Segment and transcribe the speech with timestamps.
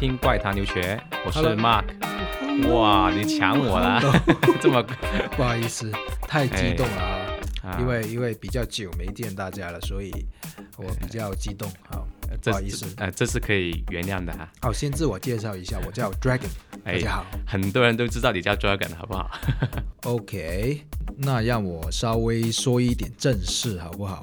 [0.00, 1.84] 听怪谈留学，我是 Mark。
[2.72, 4.00] 哇，你抢我了，
[4.58, 4.82] 这么
[5.36, 5.92] 不好意思，
[6.22, 7.02] 太激动了
[7.62, 7.76] 啊！
[7.78, 10.10] 因为因为比较久没见大家了，所以
[10.78, 11.70] 我比较激动。
[11.86, 12.08] 好，
[12.42, 14.48] 不好意思，呃，这是可以原谅的哈。
[14.62, 16.48] 好，先自我介绍一下，我叫 Dragon。
[16.82, 19.30] 大家好，很多人都知道你叫 Dragon，好不好
[20.04, 20.80] ？OK，
[21.18, 24.22] 那让我稍微说一点正事，好不好？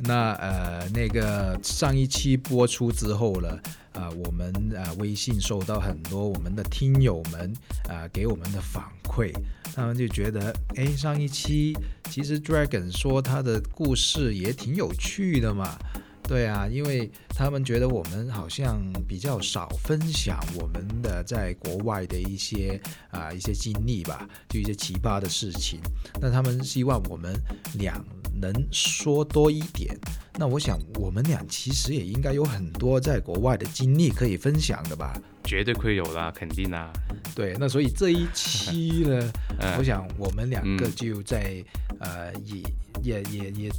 [0.00, 3.56] 那呃，那个上一期播出之后了。
[3.92, 7.52] 啊，我们啊微信收到很多我们的听友们
[7.88, 9.32] 啊给我们的反馈，
[9.74, 11.76] 他们就觉得，哎，上一期
[12.10, 15.78] 其实 Dragon 说他的故事也挺有趣的嘛，
[16.28, 25.80] 对啊，因为他们觉得我们好像比较少分享我们的在国外的一些啊一些经历吧，就一些奇葩的事情，
[26.20, 27.34] 那他们希望我们
[27.74, 28.02] 俩。
[28.34, 29.94] 能说多一点，
[30.36, 35.16] 那我想我们俩其实也应该有很多在国外的经历可以分享的吧？
[35.44, 36.90] 绝对会有啦，肯定啦。
[37.36, 39.32] 对，那所以这一期呢，
[39.78, 41.62] 我想我们两个就在
[42.00, 42.62] 呃，也
[43.02, 43.70] 也也也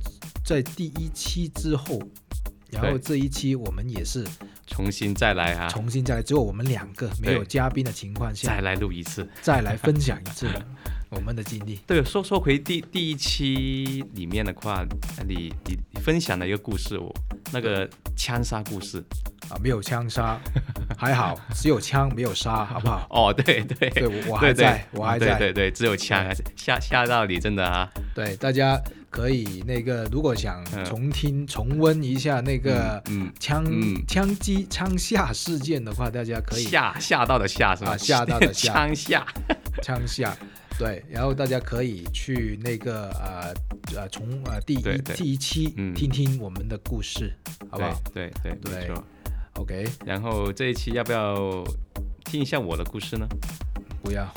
[0.46, 2.00] 在第一期之后，
[2.82, 4.26] 然后这一期我们也是
[4.68, 10.48] 重新再来啊，重新再来，只有我们两个没有嘉宾的情况下，再来录一次，再来分享一次。
[11.10, 14.84] 我们的经历，对，说说回第第一期里面的话，
[15.28, 17.14] 你你分享了一个故事，我
[17.52, 19.04] 那个枪杀故事。
[19.50, 20.40] 啊，没有枪杀，
[20.98, 23.06] 还好，只有枪没有杀，好不好？
[23.10, 23.90] 哦，对对。
[23.90, 27.92] 对，我还在，我还在，对对，只有枪，吓吓到你，真的啊！
[28.16, 28.82] 对，大家
[29.14, 33.00] 可以那个，如果想重听重温一下那个
[33.40, 33.64] 枪
[34.08, 37.96] 枪击枪下事件的话，大家可以吓吓到的吓是吧？
[37.96, 39.28] 吓到的吓， 枪下，
[39.84, 40.36] 枪下。
[40.80, 43.54] 对，然后大家可以去那个呃
[43.96, 44.82] 呃从呃第一
[45.16, 47.32] 第一期听听我们的故事，
[47.70, 47.94] 好不好？
[48.12, 48.92] 对对对
[49.54, 49.86] ，OK。
[50.04, 51.64] 然后这一期要不要
[52.26, 53.28] 听一下我的故事呢？
[54.02, 54.28] 不要。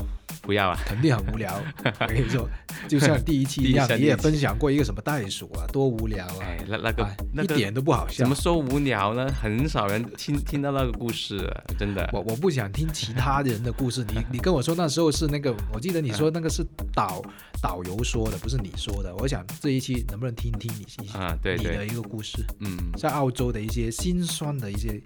[0.42, 1.60] 不要啊，肯定很无聊。
[1.82, 2.48] 我跟你说，
[2.88, 6.36] 就像第一期一样，你也分享过一个什么袋鼠啊，多无聊啊！
[6.40, 8.18] 哎，那那个一点都不好笑。
[8.18, 9.30] 怎么说无聊呢？
[9.32, 11.48] 很少人听听到那个故事，
[11.78, 12.08] 真的。
[12.12, 14.04] 我我不想听其他人的故事。
[14.08, 16.64] 你 你跟我说那时候是那个，我记得你说那个是
[16.94, 17.22] 导
[17.60, 19.14] 导游说的，不是你说的。
[19.16, 21.36] 我想这一期能不能听听你啊？
[21.42, 25.00] 对你的一个故事，嗯，在澳洲的一些心酸的一些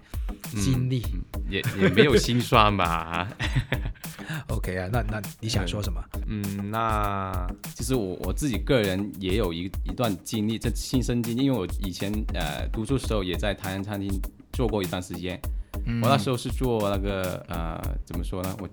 [0.61, 1.03] 经历，
[1.49, 3.27] 也也没有心酸吧？
[4.47, 6.01] OK 啊，那那你想说什么？
[6.27, 14.09] 嗯，那其实我我自己个人也有一一段经历，这亲身经历，因为我以前呃读书时候也在台湾餐厅
[14.53, 15.39] 做过一段时间，
[16.01, 18.55] 我那时候是做那个呃怎么说呢？
[18.59, 18.67] 我。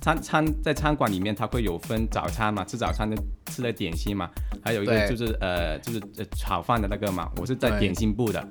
[0.00, 3.16] 餐餐在餐馆里面，它会有分早餐嘛，吃早餐的
[3.46, 4.30] 吃的点心嘛，
[4.64, 6.00] 还有一个就是呃就是
[6.36, 8.42] 炒饭的那个嘛，我是在点心部的，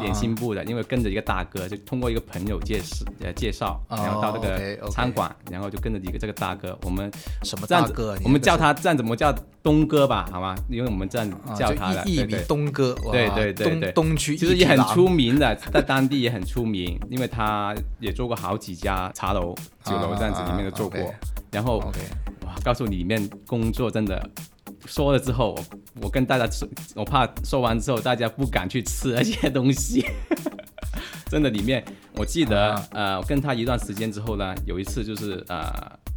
[0.00, 7.10] 点心部的，因为跟着一个大哥，就通过一个朋友介绍呃介绍，然后到这个餐馆，然后就跟着一个这个大哥，我们
[7.44, 8.18] 什么大哥？
[8.24, 9.32] 我们叫他这样怎么叫
[9.62, 10.56] 东哥吧，好吗？
[10.68, 19.54] 因为我们这样叫他的，东哥，对对对对，东区其实也很出名的，在当地也很出名，因为他也做过好几家茶楼。
[19.84, 20.98] 酒楼这样子里面都做过，
[21.50, 21.76] 然后
[22.46, 24.26] 哇，告诉你里面工作真的
[24.86, 25.64] 说了之后，我
[26.02, 30.04] 我跟大家说，我怕说完之后大家不敢去吃那些东西。
[31.30, 31.84] 真的里面，
[32.16, 35.68] 我记得呃，跟他一段时间之后呢，有一次就是呃，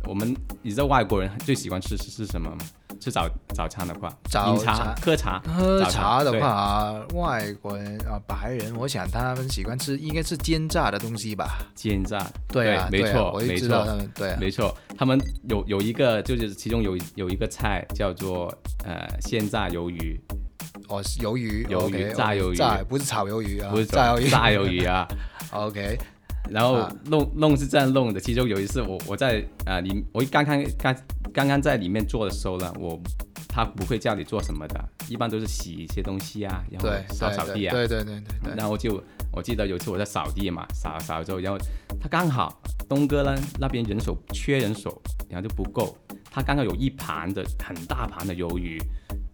[0.04, 2.58] 我们你知道外国人最喜欢吃是是什么吗？
[3.00, 6.42] 吃早早餐的话，早饮茶茶喝茶，喝茶的对。
[6.42, 11.60] 话，外国人啊，白人，我想他们喜欢吃应该是煎炸的东西吧？
[11.76, 18.54] 煎炸，对啊，没错没知道错他们对啊，没错，他们有有一个就是其中有有一个菜叫做
[18.86, 20.20] 呃鲜炸鱿鱼，
[20.88, 22.56] 哦，是鱿鱼，鱿鱼炸鱿鱼。
[22.56, 25.08] 炸不是炒鱿鱼啊，不是炸鱿鱼，炸鱿鱼啊。
[25.52, 25.98] OK，
[26.50, 26.92] 然后啊。
[27.06, 30.94] 弄弄是这样弄的，其中有一次我我在啊你我刚刚刚
[31.38, 33.00] 刚刚在里面做的时候呢，我
[33.48, 39.00] 他不会叫你做什么的，一般都是洗一些东西啊，然后，扫扫地啊，对对对对然后就
[39.32, 41.60] 我记得有一次我在扫地嘛，扫扫了之后，然后
[42.02, 45.00] 他刚好东哥呢那边人手缺人手，
[45.30, 45.96] 然后就不够，
[46.32, 48.82] 他刚好有一盘的很大盘的鱿鱼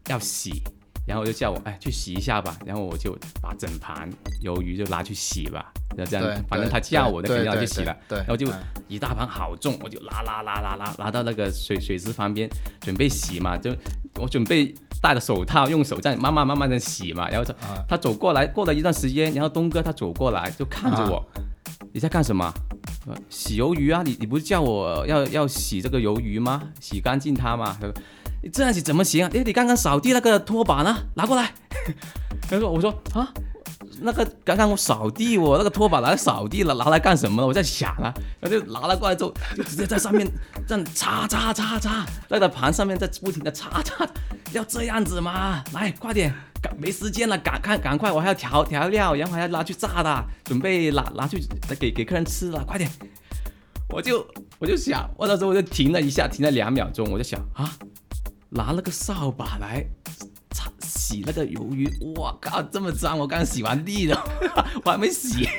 [0.10, 0.62] 要洗，
[1.08, 4.10] 然后就叫我哎去洗一下吧，然后我就把整盘
[4.44, 8.54] 鱿鱼就拿去洗吧，然后这样，反正他叫我那肯定要去洗了，，对，然后就嗯
[8.88, 12.50] 一大盘好重，我就拉拉拉拉拉拉到那个水水池旁边
[12.82, 13.72] 准备洗嘛，就
[14.20, 21.24] 我准备戴着手套，用手这样慢慢慢慢的洗嘛，然后他、啊他走过来，过了一段时间，然后东哥他走过来就看着我，
[21.92, 22.54] 你在干什么？
[23.06, 26.62] 呃洗鱿鱼啊，你你不是叫我要要洗这个鱿鱼吗？
[26.80, 27.76] 洗干净它吗？
[27.82, 27.94] 他说
[28.42, 29.32] 你这样洗怎么行啊？
[29.34, 30.96] 哎，你刚刚扫地那个拖把呢？
[31.16, 31.52] 拿过来。
[32.50, 33.28] 他说我说啊。
[34.04, 37.46] 那个刚刚我扫地，我那个拖把拿来扫地了，拿来干什么？
[37.46, 40.28] 我在想啊，然后就拿了过来之后，就直接在上面
[40.68, 44.06] 这样擦擦擦擦，在那盘上面在不停的擦擦，
[44.52, 45.64] 要这样子吗？
[45.72, 51.42] 来，快点，赶没时间了，赶快赶快，我还要调调料，然后还要拿去炸的，准备拿拿去
[51.80, 52.90] 给给客人吃了，快点。
[53.90, 54.28] 我就
[54.60, 57.72] 我就想，我那时候我就停了一下，停了两秒钟，我就想啊，
[58.50, 59.86] 拿了个扫把来
[60.54, 63.18] 擦洗那个鱿鱼，我靠，这么脏！
[63.18, 64.18] 我刚洗完地的，
[64.86, 65.48] 我还没洗。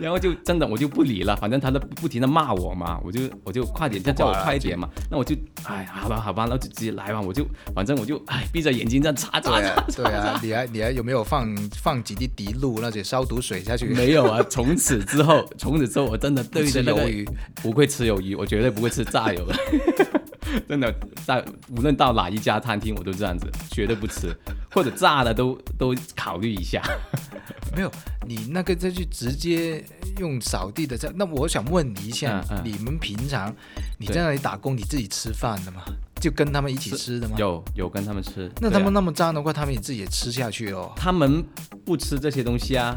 [0.00, 13.86] 然后就真的我就不理了，反正他都不停的骂我嘛，我就我就快点，他叫我快一点嘛，那我就哎好吧好吧，那就直接来吧，我就反正我就哎闭着眼睛这样擦擦对啊擦，对啊，你还你还有没有放放几滴滴露那些消毒水下去？
[13.86, 17.28] 没有啊，从此之后，从此之后我真的对着那个不吃鱿鱼
[17.62, 19.44] 不会吃鱿鱼，我绝对不会吃炸鱿。
[20.68, 20.94] 真的，
[21.26, 24.34] 在无论到哪一家餐厅，我都这样子，绝对不吃，
[24.70, 26.82] 或者炸的都都考虑一下。
[27.74, 27.90] 没有，
[28.26, 29.84] 你那个再去直接
[30.18, 33.54] 用扫地的这，那我想问你一下，嗯嗯你们平常
[33.98, 35.82] 你在那里打工，你自己吃饭的吗？
[36.20, 37.34] 就跟他们一起吃的吗？。
[37.36, 41.44] 有有跟他们吃，那他们那么脏的话，他们也自己也吃下去哦，他们
[41.84, 42.96] 不吃这些东西啊，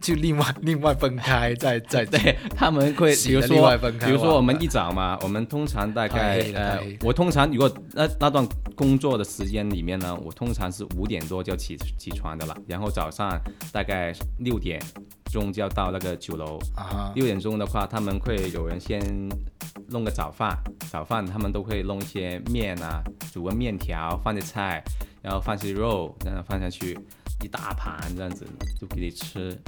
[0.00, 13.38] 就另外另外分开，再再对他们会， 比如说另外分，开比如说我们一早嘛，我们通常大概呃，我通常如果那那段工作的时间里面呢，我通常是五点多就起起床的了，然后早上
[13.72, 14.80] 大概六点
[15.32, 19.00] 钟就要到那个酒楼，啊，六点钟的话，他们会有人先
[19.88, 20.56] 弄个早饭，
[20.90, 23.02] 早饭他们都会弄一些面啊，
[23.32, 24.82] 煮个面条，放些菜，
[25.22, 26.98] 然后放些肉，这样放下去，
[27.42, 28.46] 一大盘这样子
[28.80, 29.58] 就给你吃。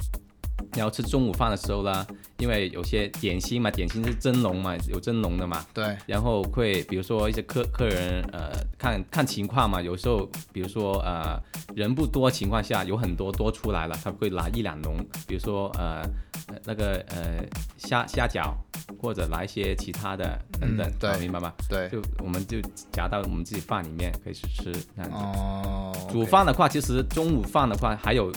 [0.75, 2.05] 然后吃中午饭的时候啦，
[2.37, 11.41] 因为有些点心嘛，点心是蒸笼嘛，有蒸笼的嘛，对，然后会比如说一些客客人呃看看情况嘛，有时候比如说呃
[11.75, 14.97] 人不多情况下，有很多多出来了，他会拿一两笼，
[15.27, 16.01] 比如说呃
[16.47, 17.43] 呃那个呃
[17.77, 18.53] 虾虾饺
[18.99, 21.53] 或者拿一些其他的等等，嗯对啊明白吗？
[21.69, 22.57] 对，就我们就
[22.91, 25.17] 夹到我们自己饭里面可以去吃这样子。
[25.17, 28.31] 哦，煮饭的话，其实中午饭的话，还有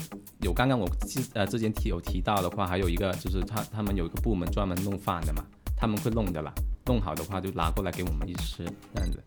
[0.45, 5.43] 有刚刚我之呃之前提有提到的话，还有一个就是他他们有一个部门专门弄饭的嘛，
[5.75, 6.53] 他们会弄的啦，
[6.85, 9.19] 弄好的话就拿过来给我们一起吃这样子。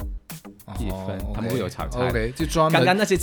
[0.80, 3.18] 一分他们会有炒菜就专门刚刚那些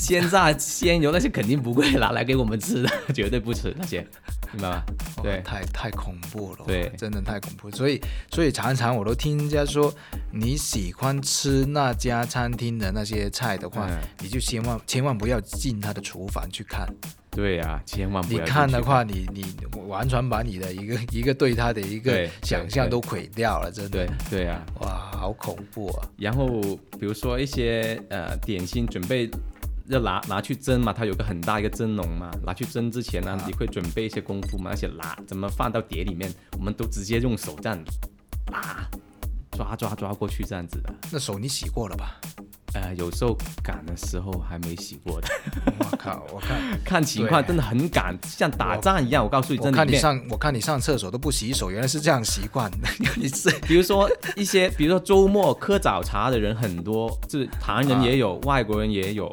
[0.00, 4.00] 鲜榨鲜油那些肯定不会拿来给我们吃的，绝对不吃那些，
[4.52, 4.82] 明白吗？
[5.18, 7.70] 哇对太太恐怖了，对真的太恐怖。
[7.70, 8.00] 所以，
[8.32, 9.92] 所以常常我都听人家说，
[10.32, 16.88] 你喜欢吃那家餐厅的那些菜的话，嗯你就千万千万不要进他的厨房去看。
[17.30, 19.54] 对呀、千万不你看的话，你你
[19.86, 23.90] 完全把你的一个一个对他的一个想象都毁掉了，真的。
[23.90, 26.08] 对对呀、哇，好恐怖啊！
[26.18, 26.48] 然后
[26.98, 29.30] 比如说一些呃点心准备
[29.90, 37.78] 要拿拿去蒸嘛，它有个很大一个蒸笼嘛，拿去蒸之前呢，啊你会准备一些功夫嘛，而且拿怎么放到碟里面，我们都直接用手这样
[38.50, 38.86] 拿
[39.52, 40.94] 抓抓抓过去这样子的。
[41.10, 42.20] 那手你洗过了吧？
[42.72, 45.28] 呃，有时候赶的时候还没洗过的，
[45.80, 49.24] 我靠，我看看情况真的很赶，像打仗一样。
[49.24, 52.78] 我告诉你，我真的看你上我看你上厕所都不洗手，原来是这样习惯的。
[53.18, 59.28] 你是比如说一些，比如说周末喝早茶的人很多，就是唐人也有，外国人也有。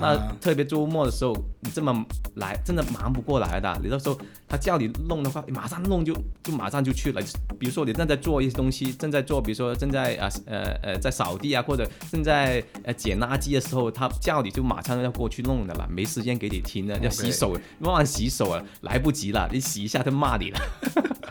[0.00, 2.04] 那特别周末的时候，你这么
[2.36, 3.80] 来，真的忙不过来的。
[3.82, 4.16] 你到时候
[4.48, 7.20] 他叫你弄的话，你马上弄就就马上就去了。
[7.58, 16.96] 比如说你正在做一些东西，正在做，比如说正在啊呃呃在扫地啊，或者正在呃捡垃圾的时候，他叫你就马上要过去弄的了，没时间给你听的。
[17.00, 20.60] 要洗手，忘了洗手了，来不及了，你洗一下他骂你了。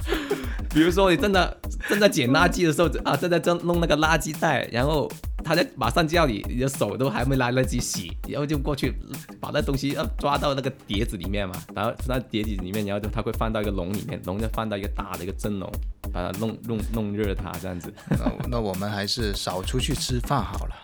[0.69, 1.53] 比如说你正在
[1.89, 5.09] 正在捡垃圾的时候啊，正在正弄那个垃圾袋，然后。
[5.43, 8.93] 他在马上叫你，你的手都还没来得及洗，然后就过去
[9.39, 15.69] 把那东西要抓到那个碟子里面嘛，然后那碟子里面，然后就他会放到一个笼里面，笼就放到一个大的一个蒸笼，
[16.13, 17.93] 把它弄弄弄热它这样子。
[18.09, 20.75] 那那我们还是少出去吃饭好了。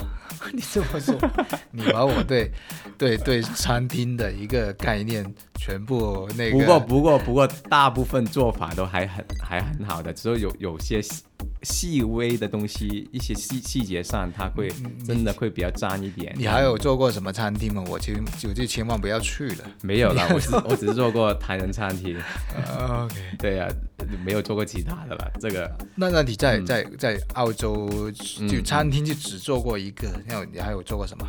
[0.54, 1.16] 你这么说，
[1.72, 2.52] 你把我对
[2.98, 6.60] 对对餐厅的一个概念全部那个。
[6.60, 11.02] 不过不过不过，大部分做法都还很还很好的，只有有有些。
[11.64, 14.72] 细微的东西，一些细细节上，它会
[15.06, 16.34] 真的会比较脏一点。
[16.38, 17.84] 你还有做过什么餐厅吗？
[17.88, 19.66] 我其实就就千万不要去了。
[19.82, 22.18] 没有了， 我只我只是做过台人餐厅。
[22.80, 23.68] OK，对呀，
[24.26, 25.32] 没有做过其他的了。
[25.40, 28.12] 这个，那那你在在在澳洲
[28.50, 31.28] 就餐厅就只做过一个，那你还有做过什么？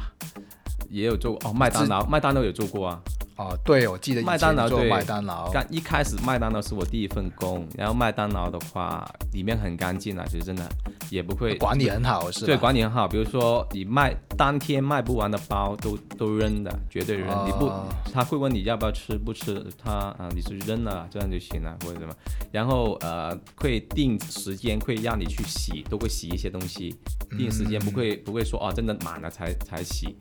[0.90, 3.00] 也有做过哦，麦当劳，麦当劳有做过啊。
[3.36, 5.48] 哦，对，我记得麦当劳对麦当劳。
[5.52, 10.68] 刚一开始麦当劳是我第一份工，然后麦当劳的话里面很干净啊，其实真的
[11.08, 13.06] 也不会管理很好，是对管理很好。
[13.06, 17.28] 比如说你卖当天卖不完的包都都扔的，绝对扔。
[17.46, 17.70] 你不
[18.12, 22.12] 他会问你要不要吃，不吃他啊你是扔了这样就行了或者什么。
[22.50, 26.92] 然后呃会定时间会让你去洗，都会洗一些东西，
[27.38, 30.16] 定时间不会不会说哦真的满了才才洗。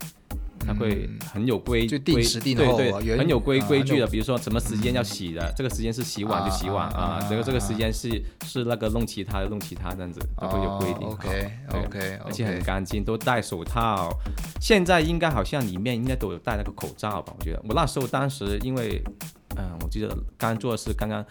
[0.58, 4.06] 它会很有规就定时定候，对对，很有规规矩的。
[4.06, 11.08] 比如说什么时间要洗的，这个时间是洗碗就洗碗啊，这个这个时间是是那个弄其他的弄其他这样子，都会有规定。
[11.08, 14.10] OK OK，而且很干净，都戴手套。
[14.60, 17.32] 现在应该好像里面应该都有戴那个口罩吧？
[17.38, 19.02] 我觉得我那时候当时因为
[19.56, 21.24] 嗯，我记得刚做的是刚刚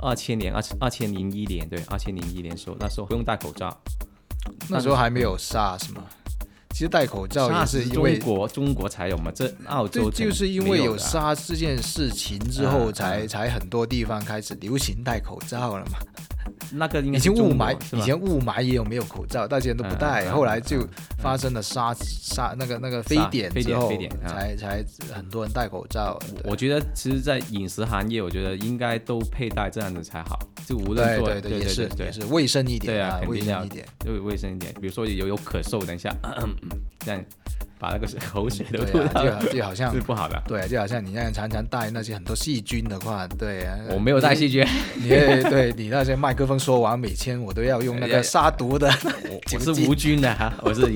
[0.00, 3.76] 二千年二二千零一年对，二千零一年时候那时候不用戴口罩，
[4.68, 6.04] 那时候还没有 SARS 吗？
[6.78, 15.98] 其实戴口罩也是因为中国中国才有嘛，这澳洲就是因为有沙这件事情之后，才才很多地方开始流行戴口罩了嘛。
[16.70, 20.30] 那个以前雾霾，以前雾霾也有没有口罩，大家都不戴。
[20.30, 20.86] 后来就
[21.20, 23.92] 发生了沙沙那个那个非典之后，
[24.24, 26.16] 才才很多人戴口罩。
[26.44, 30.38] 我觉得其实，在饮食行业，我觉得应该都佩戴这样子才好。
[30.68, 34.74] 就无论做，对对也是也是卫生一点，对啊，卫生一点，就卫生一点。
[34.80, 36.14] 比如说有有咳嗽，等一下
[37.00, 37.24] 这样。
[37.80, 40.42] 把那个 口水都吐掉，就就好像是不好的。
[40.48, 43.78] 对，就好像你那样常常带那些很多细菌的话，对啊。
[43.90, 44.66] 我没有带细菌。
[44.96, 48.92] 你对你那些麦克风说完每天我都要用那个杀毒的。
[49.54, 50.92] 我是无菌的哈，我是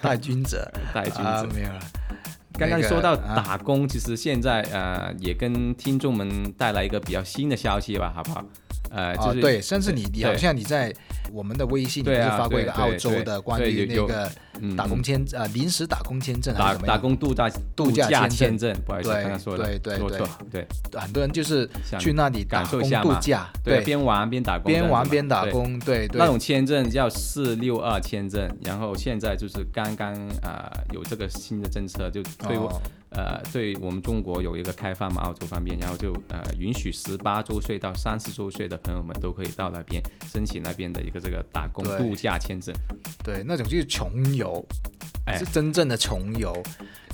[0.00, 1.80] 带菌者，带菌者没有了。
[2.58, 8.44] 刚刚说到打工，其实现在呃也跟听众们带来一个比较新的消息吧，好不好？
[8.92, 10.92] 呃，就是对，甚至你你好像你在
[11.32, 14.30] 我们的微信里面发过一个澳洲的关于那个
[14.76, 20.20] 打工签呃临时打工签证打打工度假度假签证，不好意思，刚刚说的对对，
[20.50, 20.66] 对，
[21.00, 21.68] 很多人就是
[21.98, 32.58] 去那里感受一下度假，对，边玩边打工，边玩边打工，对对，那种签证叫四六二签证，然后现在就是刚刚啊有这个新的政策就推。
[33.14, 40.02] 呃，对我们中国有一个开放嘛，澳洲方面，然后就呃允许十八周岁到三十周岁的朋友们都可以到那边
[40.32, 42.74] 申请那边的一个这个打工度假签证。
[43.22, 44.64] 对，那种就是穷游，
[45.26, 46.52] 哎是真正的穷游。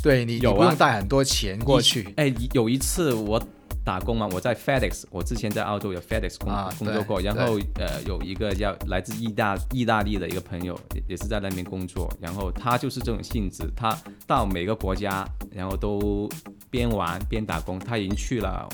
[0.03, 2.13] 对你，你不用带很多钱过去。
[2.17, 3.43] 哎，有一次我。
[3.89, 16.29] 打工嘛，我在 FedEx，我之前在澳洲有 FedEx 工工作过，然后呃有一个叫来自意大意大利的一个朋友，也也是在那边工作，然后他就是这种性质，他到每个国家，然后都
[16.69, 18.69] 边玩边打工，他已经去了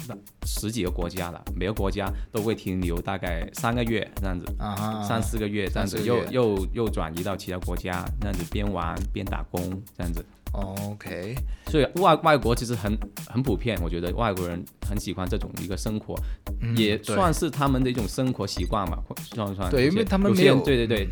[0.46, 4.44] 十几个国家了，每个国家都会停留大概三个月这样子，
[5.06, 10.26] 三四个月这样子，又又又转移到其他国家，这样子边玩边打工这样子。
[10.54, 11.34] OK，
[11.66, 12.96] 所以外外国其实很
[13.26, 16.14] 很普遍，我觉得外国人很喜欢这种一个生活，
[16.76, 18.98] 也算是他们的一种生活习惯嘛，
[19.34, 19.70] 算不算？
[19.70, 21.08] 对，因为他们没有，对对对，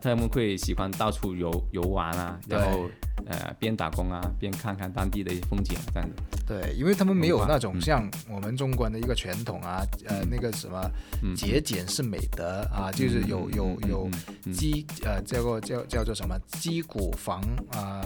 [0.00, 2.88] 他们会喜欢到处游游玩啊，然后。
[3.30, 6.16] 呃，边打工啊，边看看当地的一些风景这样子。
[6.46, 10.90] 对，因为他们没有那种像我们中国的一个传统啊，呃，那个什么
[11.36, 14.10] 节俭是美德啊，就是有有有
[14.52, 18.02] 积呃叫做叫叫做什么积谷防啊，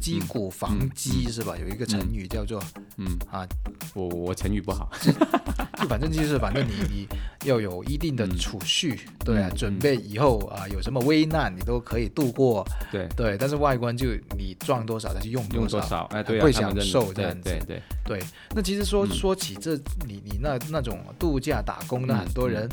[0.00, 1.56] 积谷防饥是吧？
[1.56, 2.60] 有一个成语叫做
[2.96, 3.46] 嗯啊，
[3.94, 7.08] 我我成语不好，就反正就是反正你你
[7.44, 13.36] 要有一定的储蓄，对啊，嗯准备以后啊有什么危难你都可以度过，对，对。
[13.38, 18.22] 但是外观就你赚多少再去用用多少，哎，对啊，会享受这样子对对，对。
[18.54, 19.74] 那其实说嗯说起这
[20.06, 22.68] 你你那那种度假打工的嗯很多人。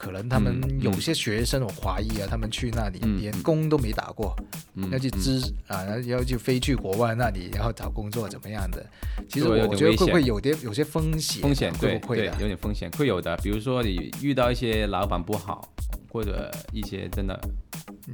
[0.00, 4.34] 可能他们嗯有些学生，我怀疑啊，他们去那里嗯连工都没打过，
[4.74, 8.82] 嗯要去嗯支啊，然后要去飞去国外那里，然后找工作怎么样的？
[9.28, 11.44] 其实我觉得会不会有点有些风险啊？
[11.44, 12.32] 风险对对会不会的？
[12.40, 13.36] 有点风险，会有的。
[13.42, 15.68] 比如说你遇到一些老板不好，
[16.10, 17.38] 或者一些真的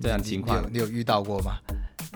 [0.03, 1.53] 这样情况你有遇到过吗？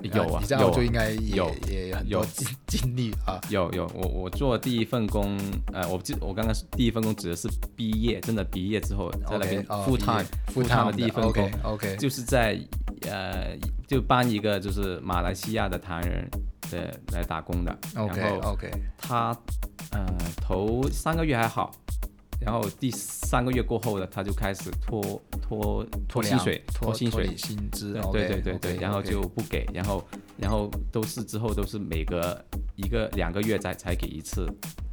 [0.09, 2.27] 有啊有啊你在澳洲应该也有也有很多有。
[2.27, 3.41] 经经历啊。
[3.49, 5.37] 有有，我我做第一份工，
[5.73, 12.59] 呃，我记我刚刚第一份工指的是毕业，真的毕业之后在那边 full time full time 的第一份工 OK OK，就是在
[13.03, 13.57] 呃
[13.89, 16.29] 就帮一个就是马来西亚的唐人
[16.71, 19.37] 的来打工的，OK 然后 OK，他
[19.93, 20.07] 呃
[20.41, 21.73] 头三个月还好，
[22.41, 25.01] 然后第三个月过后呢，他就开始拖
[25.41, 27.27] 拖拖薪水，拖薪水。
[27.27, 30.05] 你，薪资对对对对然后就不给，然后
[30.37, 32.39] 然后都是之后都是每隔
[32.77, 34.11] 一个两个月才才给。
[34.11, 34.45] 一次，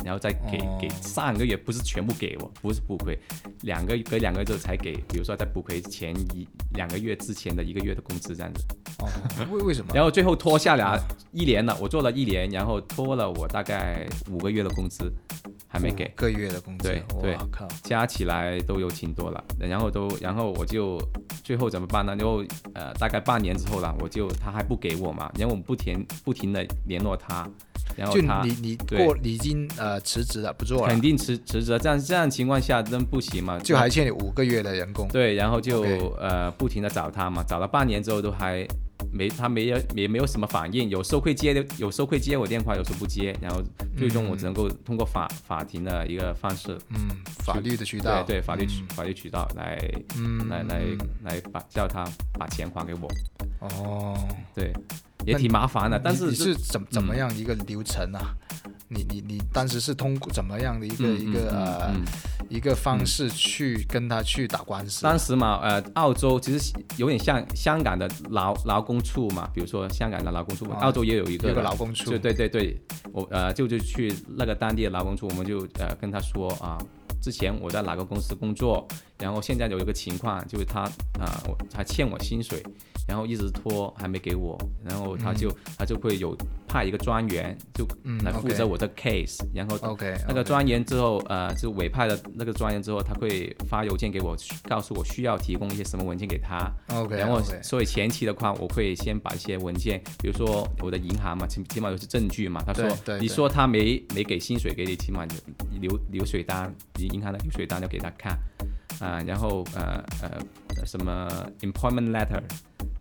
[0.06, 0.88] 然后再给、哦给。
[1.01, 2.38] 上个月不是全部给。
[2.39, 3.18] 我，不是补亏，
[3.62, 8.63] 两个隔两个月之后才给，比如说在补亏前一两个月之前的一个月的工资这样子，
[9.00, 9.10] 哦，
[9.51, 9.92] 为为什么？
[9.96, 11.01] 然后最后拖下来
[11.32, 15.12] 一年了，我做了一年，然后拖了我大概五个月的工资
[15.77, 16.12] 还没给五。
[16.15, 21.00] 个月的工资，对对靠，加起来都有挺多了，然后都，然后我就
[21.43, 22.15] 最后怎么办呢？
[22.17, 22.43] 然后
[22.74, 27.48] 呃，大概半年之后了，我就他还不给我嘛，然后我们不停不停的联络他，
[27.96, 35.07] 然后就他你你过你已经呃辞职了，不做了肯，定辞辞职了，这样这样情况下真不行嘛，就还欠你五个月的人工。
[35.10, 35.81] 对，然后就
[36.19, 38.67] 呃不停的找他嘛，找了半年之后都还
[39.12, 43.62] 没他没有也没有什么反应，有时候会接的，有时候会接我电话，有时候不接，然后
[43.98, 47.10] 最终我只能够通过法法庭的一个方式，嗯，
[47.46, 49.77] 法律的渠道，对对法律法律渠道来
[50.18, 50.98] 嗯，来来嗯。
[51.24, 53.10] 来把叫他把钱还给我，
[53.60, 54.18] 哦，
[54.56, 54.72] 对，
[55.25, 57.18] 也挺麻烦的，但是这你是怎怎么嗯。
[57.18, 58.34] 样一个流程啊？
[58.89, 62.06] 你你你当时是通过怎么样的一个嗯一个嗯呃嗯
[62.50, 65.10] 一个方式去跟他去打官司啊？
[65.10, 76.77] 当时嘛，呃，澳洲其实有点像香港的劳劳工处嘛，比如说香港的劳工处，哦澳洲也有一个劳工处对对对对，我呃就就去那个当地的劳工处，我们就呃跟他说啊，
[77.22, 78.88] 之前我在哪个公司工作，
[79.20, 80.82] 然后现在有一个情况就是他
[81.20, 82.63] 啊、我他欠我薪水，
[83.08, 86.36] 然后一直拖还没给我，然后他就、他就会有
[86.68, 96.70] 派一个专员就嗯来负责我的 case，、然后 OK 那个专员之后，呃，就委派的那个专员之后，他会发邮件给我，告诉我需要提供一些什么文件给他。
[96.94, 102.62] OK，然后所以前期的话，我会先把一些文件，比如说我的银行嘛，起起码有些证据嘛。
[102.66, 108.38] 他说你说他没没给薪水给你，起码你流流水单，你银行的流水单要给他看。
[109.00, 111.29] 啊、然后呃呃什么
[111.60, 112.42] employment letter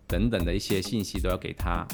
[0.07, 1.85] 等等的一些信息都要给他。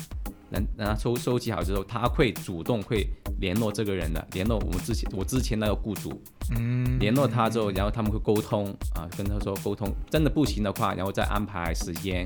[0.49, 3.08] 让让他收收集好之后，他会主动会
[3.39, 6.21] 联络这个人的，联络我们之前我之前那个雇主，
[6.56, 12.23] 嗯，联络他之后，然后他们会沟通啊，跟他说沟通，真的不行的话，然后再安排时间，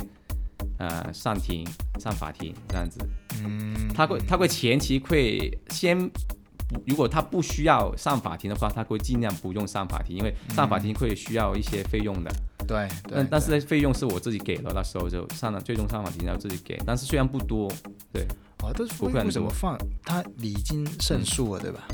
[0.77, 1.65] 呃，上庭
[2.01, 2.99] 上法庭这样子。
[3.45, 5.97] 嗯，他会他会前期会先
[6.67, 12.31] 不，如果他不需要上法庭的话，他会尽量不用上法庭，因为上法庭会需要一些费用的。
[12.67, 17.71] 对对但，但是呢，费用是我自己给了，那时候就上了最终上法庭要自己给，但是虽然不多，
[18.11, 18.23] 对
[18.61, 21.87] 哦，但是为不会为什么放他已经胜诉了，对吧？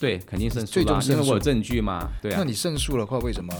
[0.00, 2.36] 对，肯定胜诉最终啦，因为我有证据嘛，对啊。
[2.38, 3.52] 那你胜诉的话，为什么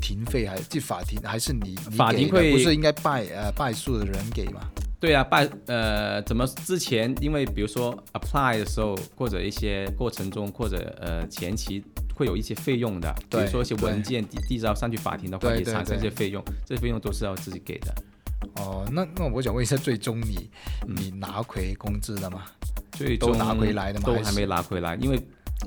[0.00, 4.62] 庭费还就法庭还是你你法庭会给的不是应该败呃败诉的人给吗？
[5.04, 17.94] 对啊，办呃，怎么之前因为比如说 apply 的时候，或者一些过程中，或者呃前期会有一些费用的，比如说一些文件递递到上去法庭的话，也产生一些费用，这些费用都是要自己给的。
[18.56, 20.48] 哦，那那我想问一下，最终你
[20.88, 22.44] 嗯你拿回工资了吗？
[22.92, 25.20] 最终都拿回来的吗都还没拿回来，因为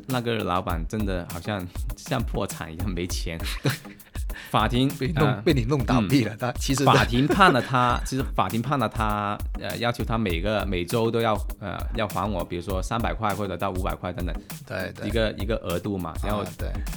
[0.08, 1.64] 那个老板真的好像
[1.96, 3.38] 像破产一样没钱。
[4.50, 14.36] 法庭被弄、呃被你弄倒闭了，他 其实法庭判了他，其实法庭判了他，呃，要求他每个每周都要呃要还我，比如说三百块或者到五百块等等
[14.68, 15.08] 对对。
[15.08, 16.44] 一个一个额度嘛，然后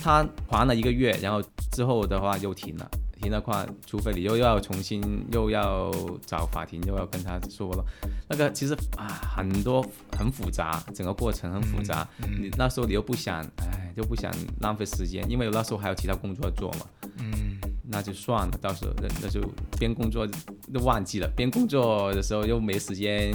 [0.03, 2.91] 他还了一个月，然后之后的话又停了。
[3.21, 5.03] 停的话，除非你又要重新
[5.33, 5.91] 又要
[6.25, 7.85] 找法庭，又要跟他说了，
[8.29, 9.07] 那个其实啊
[9.37, 9.85] 很多
[10.19, 12.07] 很复杂，整个过程很复杂。
[12.23, 16.87] 嗯你那时候你又不想，哎，又不想浪费时间，因为我那时候还有其他工作做嘛，
[17.19, 17.59] 嗯
[17.91, 19.41] 那就算了，到时候那那就
[19.79, 20.27] 边工作
[20.73, 23.33] 都忘记了，边工作的时候又没时间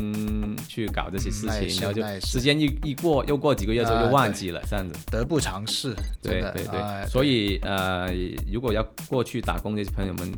[0.68, 4.96] 去搞这些事情，然后就时间一一过，又过几个月之后啊又忘记了，这样子。
[5.12, 8.10] 得不偿失，对对对，哎所以呃，
[8.52, 10.32] 如果要过去打工的朋友们，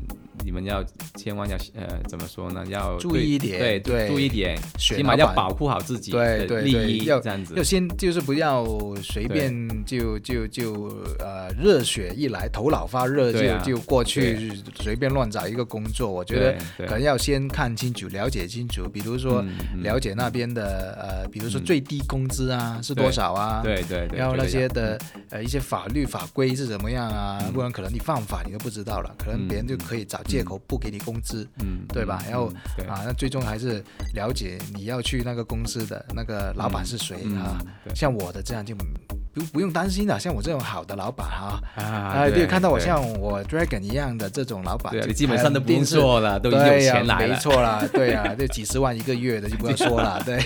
[0.47, 0.81] 你们要
[1.17, 2.63] 千万要呃怎么说呢？
[2.69, 7.53] 要注意一点对对注意一点，选起码要保护好自己对的利益，对对要这样子。
[7.57, 7.61] 要。
[7.61, 8.65] 先就是不要
[9.03, 9.51] 随便
[9.85, 10.85] 就就就
[11.19, 19.43] 呃热血一来头脑发热就、啊就过去随便乱找一个工作，我觉得可能要先看清楚、了解清楚，比如说
[19.83, 21.65] 了解那边的呃，比如说嗯。
[21.65, 24.97] 最低工资啊、是多少啊，对对对，然后那些的
[25.29, 27.51] 呃一些法律法规是怎么样啊，嗯。
[27.51, 31.47] 不然可能你犯法你都不知道了，可能别人就可以找借口不给你工资。
[31.59, 32.47] 嗯，对吧嗯然后
[32.87, 37.57] 啊，那最终还是了解你要去那个公司的那个老板是谁嗯啊。
[37.83, 38.83] 对像我的这样就不
[39.53, 50.39] 不用担心了，像我这种好的老板哈，啊，啊，对，看到我像我 Dragon 一样的这种老板就你基本上都不做了，都已经有钱来了，错啦，对呀，这几十万一个月的就不要说了，对，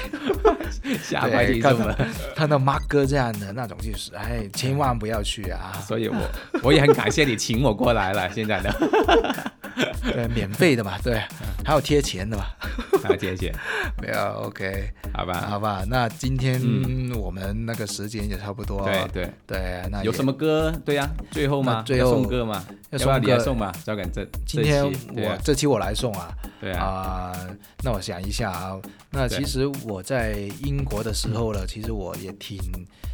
[1.01, 1.62] 吓坏对，
[2.36, 6.15] 看到 Mark 哥这样的那种就是，哎，千万不要去啊，所以我
[6.62, 9.51] 我也很感谢你请我过来了，现在的，
[10.03, 11.21] 对，免费的嘛，对，
[11.63, 12.45] 还有贴钱的嘛，
[13.03, 13.53] 好，谢谢，
[14.01, 17.11] 没有，OK，好吧，好吧，那今天嗯。
[17.21, 20.73] 我们那个时间也差不多，对对，对，那有什么歌？
[20.83, 23.71] 对呀，最后嘛，最后送歌嘛，要要不要送歌你来送吧？
[23.85, 27.47] 交给这今天我这期我来送啊，对啊，啊、
[27.83, 28.79] 那我想一下啊，
[29.11, 32.57] 那其实我在英国的时候呢，其实我也挺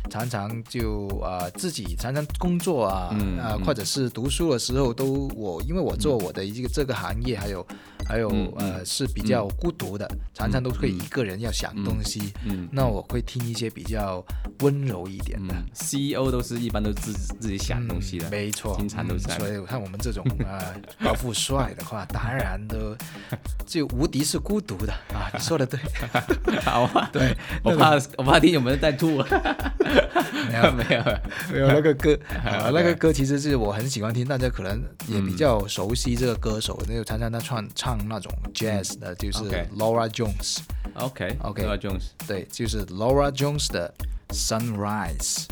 [0.10, 7.65] 常常就啊、自己常常工作啊，啊、或者是读书的时候都我因为我做我的一个这个行业，还有
[8.08, 14.24] 还有、呃是比较孤独的，常常都会一个人要想东西，嗯，那我会听一些比较
[14.60, 15.54] 温柔一点的。
[15.54, 22.96] 嗯，CEO 都是一般都自自己想东西的嗯，没错，经常都是嗯所以看我们这种啊、 高富帅的话，当然都
[23.67, 25.30] 就无敌是孤独的啊！
[25.34, 25.80] 你说的对，
[26.63, 31.04] 好啊，对，我怕我怕听友们在吐，没有没有，
[31.52, 39.40] 没有那个歌啊，那个歌其实是我很喜欢听，大家可能也比较熟悉这个歌手，那就常常他唱唱那种 jazz 的，就是
[39.78, 43.94] Laura Jones，OK OK Noah Jones，对，就是 Laura Jones 的
[44.30, 45.46] Sunrise。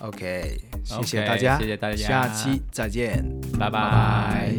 [0.00, 3.24] OK，谢谢大家，谢谢大家下期再见，
[3.58, 4.52] 拜拜。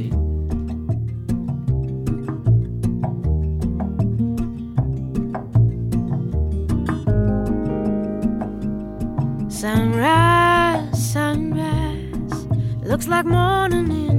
[9.50, 12.48] Sunrise, sunrise,
[12.84, 14.11] looks like morning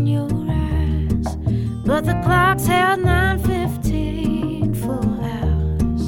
[1.93, 4.99] but the clock's held 9:15 for
[5.35, 6.05] hours.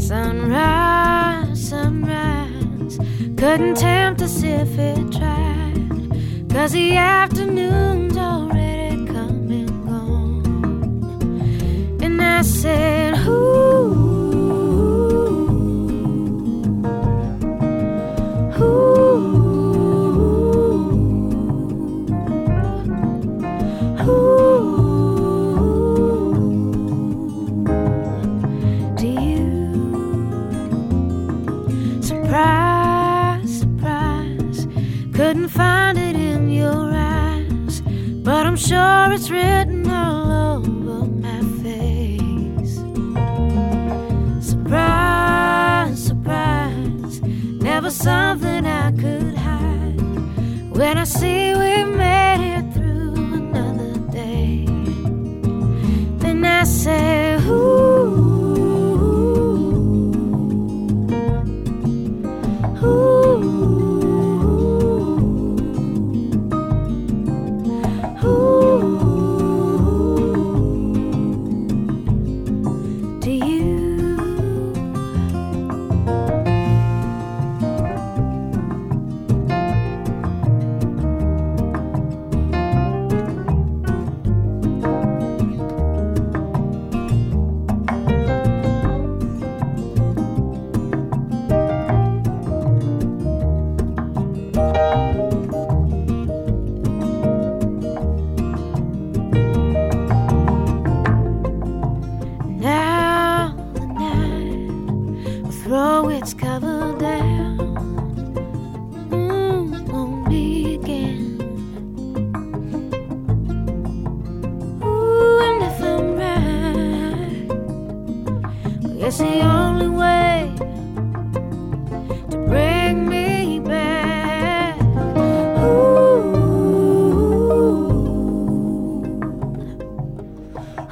[0.00, 2.98] Sunrise, sunrise,
[3.36, 5.90] couldn't tempt us if it tried,
[6.48, 10.44] 'cause the afternoon's already come and gone.
[12.04, 13.45] And I said, Ooh.
[35.56, 37.80] Find it in your eyes,
[38.26, 42.74] but I'm sure it's written all over my face.
[44.50, 47.20] Surprise, surprise,
[47.68, 50.00] never something I could hide.
[50.78, 51.72] When I see we
[52.04, 54.66] made it through another day,
[56.22, 57.95] then I say, Ooh,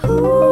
[0.07, 0.44] Ooh.